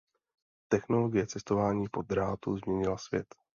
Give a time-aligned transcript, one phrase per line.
[0.69, 3.35] Technologie cestování po Drátu změnila svět.